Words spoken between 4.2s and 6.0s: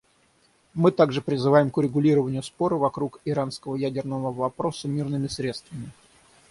вопроса мирными средствами.